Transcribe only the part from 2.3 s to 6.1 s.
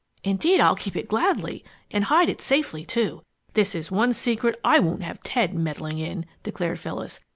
safely, too. This is one secret I won't have Ted meddling